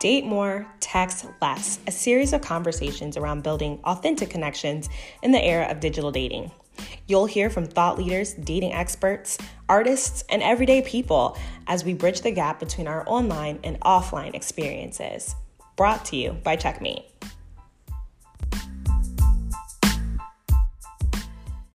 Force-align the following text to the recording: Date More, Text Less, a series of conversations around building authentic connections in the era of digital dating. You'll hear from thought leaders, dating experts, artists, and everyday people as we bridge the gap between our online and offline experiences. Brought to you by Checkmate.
Date 0.00 0.24
More, 0.24 0.66
Text 0.80 1.26
Less, 1.42 1.78
a 1.86 1.92
series 1.92 2.32
of 2.32 2.40
conversations 2.40 3.18
around 3.18 3.42
building 3.42 3.78
authentic 3.84 4.30
connections 4.30 4.88
in 5.22 5.30
the 5.30 5.44
era 5.44 5.66
of 5.66 5.78
digital 5.78 6.10
dating. 6.10 6.50
You'll 7.06 7.26
hear 7.26 7.50
from 7.50 7.66
thought 7.66 7.98
leaders, 7.98 8.32
dating 8.32 8.72
experts, 8.72 9.36
artists, 9.68 10.24
and 10.30 10.42
everyday 10.42 10.80
people 10.80 11.36
as 11.66 11.84
we 11.84 11.92
bridge 11.92 12.22
the 12.22 12.30
gap 12.30 12.58
between 12.58 12.88
our 12.88 13.06
online 13.06 13.58
and 13.62 13.78
offline 13.80 14.34
experiences. 14.34 15.34
Brought 15.76 16.06
to 16.06 16.16
you 16.16 16.32
by 16.32 16.56
Checkmate. 16.56 17.04